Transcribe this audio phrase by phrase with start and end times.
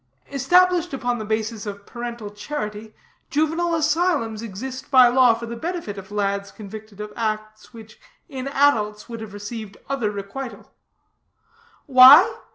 [0.31, 2.95] Established upon the basis of parental charity,
[3.29, 8.47] juvenile asylums exist by law for the benefit of lads convicted of acts which, in
[8.47, 10.73] adults, would have received other requital.
[11.85, 12.35] Why?